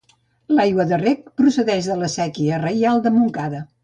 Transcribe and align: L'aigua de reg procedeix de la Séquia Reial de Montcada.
L'aigua 0.59 0.85
de 0.91 0.97
reg 1.01 1.27
procedeix 1.41 1.89
de 1.91 1.97
la 2.01 2.09
Séquia 2.17 2.61
Reial 2.65 3.05
de 3.05 3.13
Montcada. 3.19 3.61